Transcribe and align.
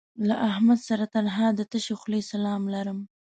له 0.27 0.35
احمد 0.49 0.79
سره 0.87 1.05
تنها 1.15 1.47
د 1.53 1.59
تشې 1.71 1.95
خولې 1.99 2.21
سلام 2.31 2.61
لرم 2.73 2.99